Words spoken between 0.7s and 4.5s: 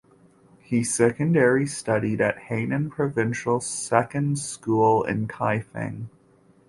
secondary studied at Henan Provincial Second